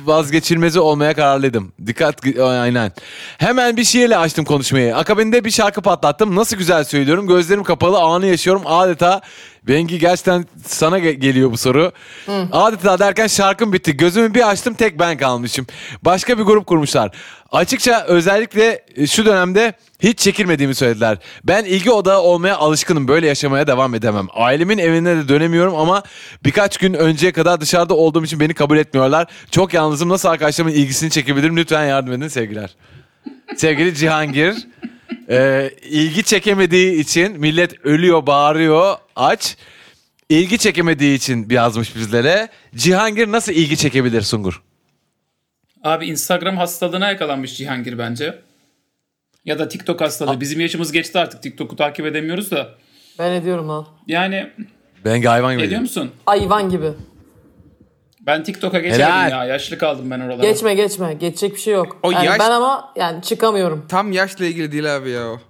[0.05, 1.73] vazgeçilmezi olmaya kararlıydım.
[1.87, 2.93] Dikkat aynen.
[3.39, 4.97] Hemen bir şiirle açtım konuşmayı.
[4.97, 6.37] Akabinde bir şarkı patlattım.
[6.37, 7.27] Nasıl güzel söylüyorum.
[7.27, 8.63] Gözlerim kapalı anı yaşıyorum.
[8.67, 9.21] Adeta
[9.69, 11.93] Bengi gerçekten sana ge- geliyor bu soru.
[12.53, 13.97] Adeta derken şarkım bitti.
[13.97, 15.67] Gözümü bir açtım tek ben kalmışım.
[16.03, 17.11] Başka bir grup kurmuşlar.
[17.53, 21.19] Açıkça özellikle şu dönemde hiç çekilmediğimi söylediler.
[21.45, 23.09] Ben ilgi odağı olmaya alışkınım.
[23.09, 24.27] Böyle yaşamaya devam edemem.
[24.35, 26.03] Ailemin evine de dönemiyorum ama
[26.45, 29.27] birkaç gün önceye kadar dışarıda olduğum için beni kabul etmiyorlar.
[29.51, 30.09] Çok yalnızım.
[30.09, 31.57] Nasıl arkadaşlarımın ilgisini çekebilirim?
[31.57, 32.75] Lütfen yardım edin sevgiler.
[33.57, 34.55] Sevgili Cihangir.
[35.33, 39.57] E, ilgi çekemediği için millet ölüyor, bağırıyor, aç.
[40.29, 42.49] İlgi çekemediği için yazmış bizlere.
[42.75, 44.63] Cihangir nasıl ilgi çekebilir Sungur?
[45.85, 48.39] Abi Instagram hastalığına yakalanmış Cihangir bence.
[49.45, 50.41] Ya da TikTok hastalığı.
[50.41, 51.43] Bizim yaşımız geçti artık.
[51.43, 52.75] TikTok'u takip edemiyoruz da.
[53.19, 53.87] Ben ediyorum lan.
[54.07, 54.51] Yani
[55.05, 55.67] Ben hayvan gibi.
[55.67, 56.11] ediyor musun?
[56.27, 56.91] Hayvan gibi.
[58.27, 59.31] Ben TikTok'a geçemedim Helal.
[59.31, 59.45] ya.
[59.45, 60.47] Yaşlı kaldım ben oralara.
[60.47, 61.15] Geçme geçme.
[61.15, 61.99] Geçecek bir şey yok.
[62.03, 63.87] O Yani yaş- Ben ama yani çıkamıyorum.
[63.89, 65.41] Tam yaşla ilgili değil abi ya o.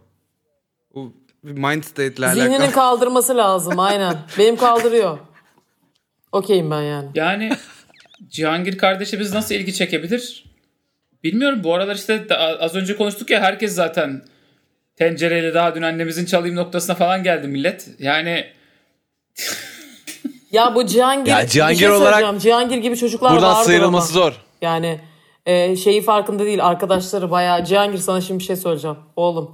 [0.95, 1.13] O
[1.45, 2.43] bir mind state'le alakalı.
[2.43, 4.17] Zihninin kaldırması lazım aynen.
[4.39, 5.19] Benim kaldırıyor.
[6.33, 7.09] Okeyim ben yani.
[7.15, 7.51] Yani
[8.29, 10.45] Cihangir kardeşimiz nasıl ilgi çekebilir?
[11.25, 11.65] Bilmiyorum.
[11.65, 14.23] Bu aralar işte da- az önce konuştuk ya herkes zaten
[14.97, 17.89] tencereyle daha dün annemizin çalayım noktasına falan geldi millet.
[17.99, 18.47] Yani
[20.53, 22.41] Ya bu Cihangir, Ya Cihangir bir şey olarak.
[22.41, 24.25] Cihangir gibi çocuklar Buradan vardır sıyrılması ama.
[24.25, 24.37] zor.
[24.63, 25.01] Yani
[25.47, 27.65] e, şeyi farkında değil arkadaşları bayağı.
[27.65, 28.97] Cihangir sana şimdi bir şey söyleyeceğim.
[29.17, 29.51] Oğlum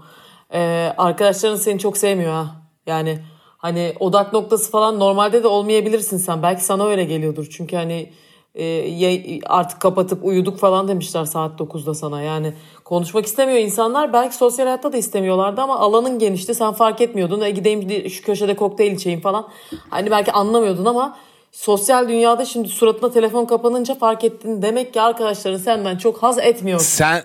[0.54, 2.46] e, arkadaşların seni çok sevmiyor ha.
[2.86, 3.18] Yani
[3.58, 6.42] hani odak noktası falan normalde de olmayabilirsin sen.
[6.42, 7.46] Belki sana öyle geliyordur.
[7.50, 8.12] Çünkü hani
[8.54, 12.22] e, artık kapatıp uyuduk falan demişler saat 9'da sana.
[12.22, 12.52] Yani
[12.88, 14.12] konuşmak istemiyor insanlar.
[14.12, 16.54] Belki sosyal hayatta da istemiyorlardı ama alanın genişti.
[16.54, 17.40] Sen fark etmiyordun.
[17.40, 19.48] E gideyim şu köşede kokteyl içeyim falan.
[19.90, 21.18] Hani belki anlamıyordun ama
[21.52, 24.62] sosyal dünyada şimdi suratına telefon kapanınca fark ettin.
[24.62, 26.80] Demek ki arkadaşların senden çok haz etmiyor.
[26.80, 27.22] Sen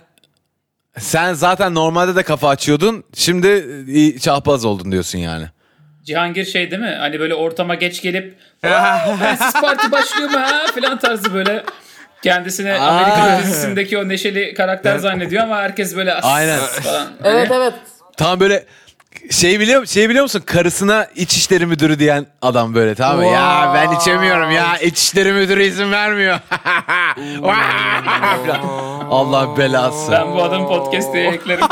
[0.98, 3.04] sen zaten normalde de kafa açıyordun.
[3.14, 5.46] Şimdi iyi, çapraz oldun diyorsun yani.
[6.04, 6.96] Cihangir şey değil mi?
[7.00, 8.38] Hani böyle ortama geç gelip
[9.44, 11.64] siz parti başlıyor mu ha falan tarzı böyle
[12.24, 16.60] kendisine Amerika dizisindeki o neşeli karakter zannediyor ama herkes böyle as Aynen.
[16.60, 17.08] falan.
[17.24, 17.74] Evet evet.
[18.18, 18.66] Tam böyle
[19.32, 20.44] şey biliyor şey biliyor musun?
[20.46, 23.26] Karısına İçişleri Müdürü diyen adam böyle tamam mı?
[23.26, 26.40] Ya ben içemiyorum ya İçişleri Müdürü izin vermiyor.
[29.12, 30.12] Allah belası.
[30.12, 31.66] Ben bu adamın podcast diye eklerim.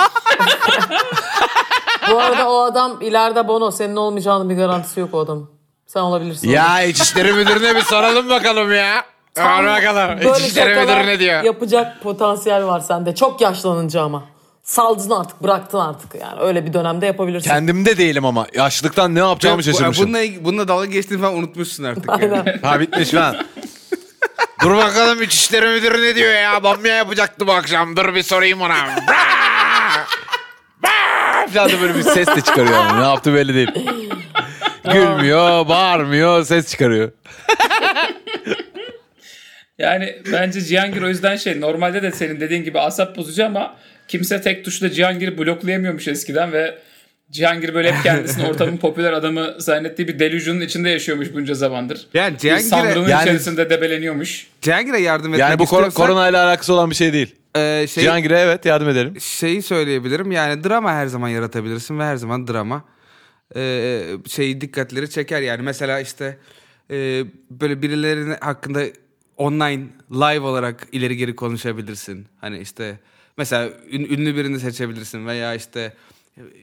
[2.12, 3.72] Bu arada o adam ileride Bono.
[3.72, 5.50] Senin olmayacağının bir garantisi yok o adam.
[5.88, 6.50] Sen olabilirsin.
[6.50, 9.04] Ya İçişleri Müdürü'ne bir soralım bakalım ya.
[9.38, 10.18] Sor bakalım.
[10.20, 11.44] Böyle İçişleri Müdürü ne diyor?
[11.44, 13.16] Yapacak potansiyel var sende.
[13.16, 14.24] Çok yaşlanınca ama.
[14.64, 16.42] Saldın artık bıraktın artık yani.
[16.42, 17.50] Öyle bir dönemde yapabilirsin.
[17.50, 18.48] Kendimde değilim ama.
[18.54, 20.06] Yaşlılıktan ne yapacağımı Bu- şaşırmışım.
[20.08, 22.10] Bununla, bununla dalga geçtiğini falan unutmuşsun artık.
[22.10, 22.24] yani.
[22.46, 22.60] Aynen.
[22.64, 23.36] Ha bitmiş lan.
[24.64, 26.64] Dur bakalım İçişleri Müdürü ne diyor ya?
[26.64, 27.96] Bamya yapacaktı bu akşam.
[27.98, 28.76] Dur bir sorayım ona.
[31.54, 33.00] Falan da böyle bir ses de çıkarıyor.
[33.00, 33.72] Ne yaptı belli değil.
[34.94, 37.12] Gülmüyor, bağırmıyor, ses çıkarıyor.
[39.82, 43.76] Yani bence Cihangir o yüzden şey normalde de senin dediğin gibi asap bozucu ama
[44.08, 46.78] kimse tek tuşla Cihangir'i bloklayamıyormuş eskiden ve
[47.32, 52.08] Cihangir böyle hep kendisini ortamın popüler adamı zannettiği bir delusion'un içinde yaşıyormuş bunca zamandır.
[52.14, 54.48] Yani Cihangir'e, sandığın Yani- içerisinde debeleniyormuş.
[54.62, 57.36] Cihangir'e yardım etmek Yani bu istiyorsan koronayla alakası olan bir şey değil.
[57.56, 59.22] e, şey, Cihangir'e evet yardım ederim.
[59.22, 60.32] şeyi söyleyebilirim.
[60.32, 62.86] Yani drama her zaman yaratabilirsin ve her zaman drama
[63.56, 65.42] e, şey dikkatleri çeker.
[65.42, 66.38] Yani mesela işte
[66.92, 68.82] e, böyle birilerinin hakkında
[69.42, 72.28] online live olarak ileri geri konuşabilirsin.
[72.42, 73.00] Hani işte
[73.38, 75.94] mesela ün- ünlü birini seçebilirsin veya işte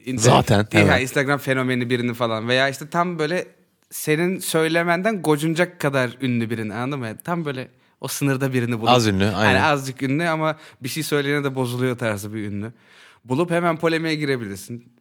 [0.04, 1.02] internet- Zaten, ya evet.
[1.02, 3.46] Instagram fenomeni birini falan veya işte tam böyle
[3.90, 7.16] senin söylemenden gocunacak kadar ünlü birini anladın mı?
[7.24, 7.68] Tam böyle
[8.00, 8.88] o sınırda birini bulup.
[8.88, 9.34] Az ünlü, aynen.
[9.60, 12.72] Hani azıcık ünlü ama bir şey söyleyene de bozuluyor tarzı bir ünlü.
[13.24, 14.92] Bulup hemen polemiğe girebilirsin.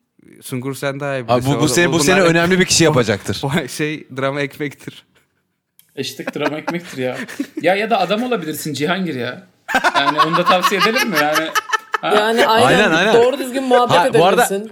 [0.41, 1.53] Sungur sen daha iyi Abi bilirsin.
[1.53, 3.41] bu, bu, O- seni, bu bunlar- seni önemli bir kişi yapacaktır.
[3.43, 5.05] O şey drama ekmektir.
[5.97, 7.17] Eşitlik drama ekmektir ya.
[7.61, 9.41] Ya ya da adam olabilirsin Cihangir ya.
[9.95, 11.15] Yani onu da tavsiye edelim mi?
[11.21, 11.47] Yani
[12.03, 13.13] Yani aynen, Aynen, aynen.
[13.13, 14.71] doğru düzgün muhabbet Ha, bu arada- edebilirsin.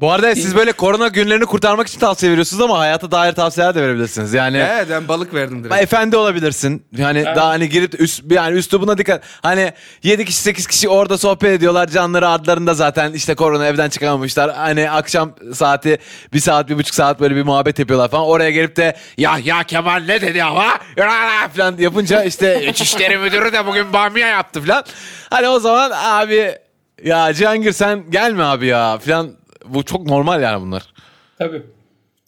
[0.00, 3.82] Bu arada siz böyle korona günlerini kurtarmak için tavsiye veriyorsunuz ama hayata dair tavsiyeler de
[3.82, 4.34] verebilirsiniz.
[4.34, 5.82] Yani Evet ben balık verdim direkt.
[5.82, 6.86] efendi olabilirsin.
[6.96, 9.22] Yani daha hani girip üst yani üslubuna dikkat.
[9.42, 11.88] Hani 7 kişi 8 kişi orada sohbet ediyorlar.
[11.88, 14.54] Canları adlarında zaten işte korona evden çıkamamışlar.
[14.54, 15.98] Hani akşam saati
[16.34, 18.24] bir saat bir buçuk saat böyle bir muhabbet yapıyorlar falan.
[18.24, 20.66] Oraya gelip de ya ya Kemal ne dedi ama
[21.56, 24.84] falan yapınca işte İçişleri Müdürü de bugün bamya yaptı falan.
[25.30, 26.54] Hani o zaman abi
[27.04, 29.39] ya Cihangir sen gelme abi ya falan.
[29.64, 30.94] Bu çok normal yani bunlar.
[31.38, 31.62] tabii.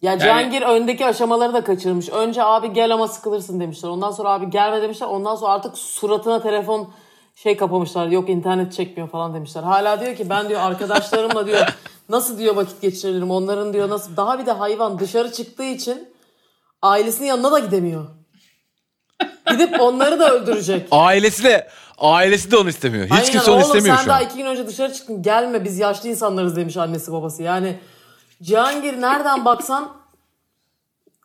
[0.01, 2.09] Ya Cihangir öndeki aşamaları da kaçırmış.
[2.09, 3.89] Önce abi gel ama sıkılırsın demişler.
[3.89, 5.07] Ondan sonra abi gelme demişler.
[5.07, 6.89] Ondan sonra artık suratına telefon
[7.35, 8.07] şey kapamışlar.
[8.07, 9.63] Yok internet çekmiyor falan demişler.
[9.63, 11.67] Hala diyor ki ben diyor arkadaşlarımla diyor
[12.09, 13.31] nasıl diyor vakit geçirebilirim.
[13.31, 14.17] Onların diyor nasıl.
[14.17, 16.13] Daha bir de hayvan dışarı çıktığı için
[16.81, 18.05] ailesinin yanına da gidemiyor.
[19.51, 20.87] Gidip onları da öldürecek.
[20.91, 21.67] Ailesi de
[21.97, 23.05] ailesi de onu istemiyor.
[23.05, 24.25] Hiç Aynen, kimse onu oğlum istemiyor sen şu daha an.
[24.25, 27.43] iki gün önce dışarı çıktın gelme biz yaşlı insanlarız demiş annesi babası.
[27.43, 27.79] Yani
[28.41, 29.91] Cihangir nereden baksan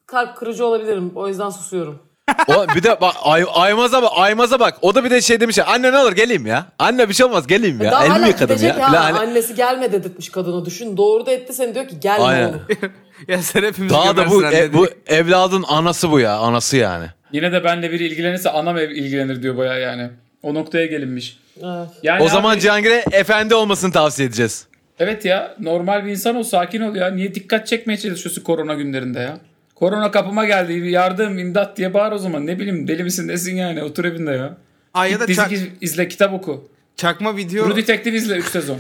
[0.07, 1.13] kalp kırıcı olabilirim.
[1.15, 2.03] O yüzden susuyorum.
[2.49, 4.79] O bir de bak Ay, Aymaz'a bak Aymaz'a bak.
[4.83, 5.67] O da bir de şey demiş ya.
[5.67, 6.67] Anne ne olur geleyim ya.
[6.79, 7.93] Anne bir şey olmaz geleyim ya.
[7.93, 8.55] Daha Elimi hala yıkadım ya.
[8.57, 8.87] gidecek ya.
[8.87, 10.65] Falan hani- Annesi gelme dedirtmiş kadına.
[10.65, 12.49] Düşün doğru da etti seni diyor ki gelme Aynen.
[12.49, 12.63] oğlum.
[13.29, 16.37] ya sen hepimizi Daha da bu e, bu evladın anası bu ya.
[16.39, 17.07] Anası yani.
[17.33, 20.11] Yine de benle biri ilgilenirse anam ev ilgilenir diyor baya yani.
[20.43, 21.39] O noktaya gelinmiş.
[21.57, 21.89] Evet.
[22.03, 24.67] Yani O zaman abi- Cihangir'e efendi olmasını tavsiye edeceğiz.
[24.99, 27.11] Evet ya normal bir insan ol sakin ol ya.
[27.11, 29.39] Niye dikkat çekmeye çalışıyorsun korona günlerinde ya?
[29.75, 32.47] Korona kapıma geldi yardım imdat diye bağır o zaman.
[32.47, 34.57] Ne bileyim deli misin nesin yani otur evinde ya.
[34.95, 36.69] Ay ya da dizi çak- iz- izle kitap oku.
[36.97, 38.79] çakma video True Detective izle 3 sezon.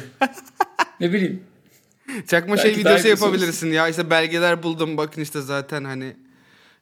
[1.00, 1.42] ne bileyim.
[2.26, 6.12] çakma Belki şey videosu yapabilirsin ya işte belgeler buldum bakın işte zaten hani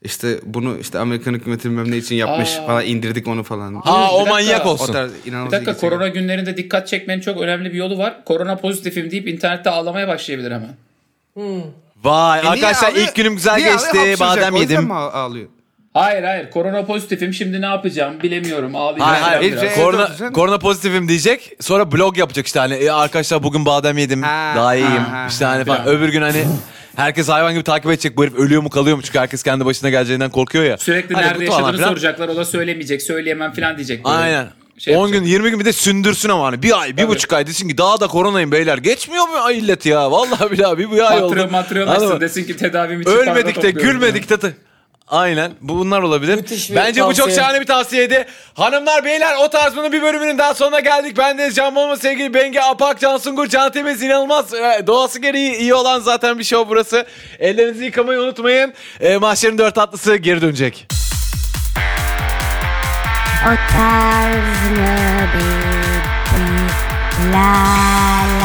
[0.07, 2.67] işte bunu işte Amerikan hükümeti bilmem ne için yapmış Aa.
[2.67, 3.75] falan indirdik onu falan.
[3.75, 4.31] Aa bir o dakika.
[4.35, 4.93] manyak o olsun.
[4.93, 5.77] tarz Bir dakika ilgi çekiyor.
[5.93, 8.25] korona günlerinde dikkat çekmenin çok önemli bir yolu var.
[8.25, 10.77] Korona pozitifim deyip internette ağlamaya başlayabilir hemen.
[12.05, 14.15] Vay E arkadaşlar ilk günüm güzel geçti.
[14.21, 14.85] Badem o yüzden yedim.
[14.85, 15.49] mi ağ- ağlıyor?
[15.97, 19.11] Hayır hayır korona pozitifim şimdi ne yapacağım bilemiyorum ağlayacağım.
[19.11, 19.53] Hayır hayır.
[19.53, 19.65] biraz.
[19.65, 21.53] Hiç- korona, korona pozitifim diyecek.
[21.61, 24.23] Sonra blog yapacak işte hani "E, arkadaşlar bugün badem yedim.
[24.23, 24.91] Ha, daha iyiyim.
[24.91, 25.85] ha, ha, işte ha, hani falan.
[25.85, 25.97] falan.
[25.97, 26.45] Öbür gün hani
[26.97, 28.17] herkes hayvan gibi takip edecek.
[28.17, 29.03] Bu herif ölüyor mu kalıyor mu?
[29.03, 30.79] Çünkü herkes kendi başına geleceğinden korkuyor ya.
[30.79, 31.89] Sürekli Hani nerede falan yaşadığını filan.
[31.89, 34.05] soracaklar o da söylemeyecek söyleyemem falan diyecek.
[34.05, 34.47] Böyle Aynen.
[34.79, 35.21] şey 10 yapacak.
[35.23, 37.09] gün 20 gün bir de sündürsün ama hani bir ay bir Tabii.
[37.09, 40.79] buçuk ay desin ki daha da koronayım beyler geçmiyor mu ay illet ya vallahi billahi
[40.79, 41.35] bir, bir ay oldu.
[41.51, 41.91] Mı?
[41.91, 44.53] açsın desin ki tedavim için Ölmedik de gülmedik de.
[45.09, 46.35] Aynen bu bunlar olabilir.
[46.35, 47.37] Müthiş bir Bence bu çok tavsiye.
[47.37, 48.27] şahane bir tavsiyeydi.
[48.55, 51.19] Hanımlar beyler o tarz bunun bir bölümünün daha sonuna geldik.
[51.19, 55.55] Ben de Can Bonomo sevgili Benge Apak, Can Sungur, Can Temiz inanılmaz e, doğası gereği
[55.57, 57.07] iyi olan zaten bir show burası.
[57.39, 58.75] Ellerinizi yıkamayı unutmayın.
[59.01, 60.87] E, mahşerin dört atlısı geri dönecek.
[63.45, 64.87] O tarz mı
[65.35, 65.67] bir
[67.33, 68.36] la la